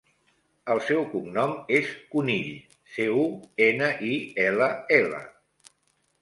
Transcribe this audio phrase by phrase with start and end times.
[0.75, 2.47] El seu cognom és Cunill:
[2.95, 3.27] ce, u,
[3.67, 5.23] ena, i, ela, ela.